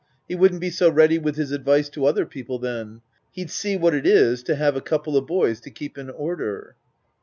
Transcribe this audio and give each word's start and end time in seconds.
He 0.27 0.33
wouldn't 0.33 0.61
be 0.61 0.71
so 0.71 0.89
ready 0.89 1.19
with 1.19 1.35
his 1.35 1.53
ad 1.53 1.63
vice 1.63 1.87
to 1.89 2.07
other 2.07 2.25
people 2.25 2.57
then;— 2.57 3.01
he'd 3.33 3.51
see 3.51 3.77
what 3.77 3.93
it 3.93 4.07
is 4.07 4.41
to 4.41 4.55
have 4.55 4.75
a 4.75 4.81
couple 4.81 5.15
of 5.15 5.27
boys 5.27 5.59
to 5.61 5.69
keep 5.69 5.95
in 5.95 6.09
order.' 6.09 6.75